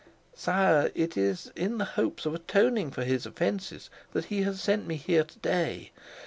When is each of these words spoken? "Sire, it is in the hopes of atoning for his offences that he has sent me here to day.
"Sire, 0.33 0.89
it 0.95 1.15
is 1.15 1.51
in 1.55 1.77
the 1.77 1.85
hopes 1.85 2.25
of 2.25 2.33
atoning 2.33 2.89
for 2.89 3.03
his 3.03 3.27
offences 3.27 3.91
that 4.13 4.25
he 4.25 4.41
has 4.41 4.59
sent 4.59 4.87
me 4.87 4.95
here 4.95 5.23
to 5.23 5.37
day. 5.37 5.91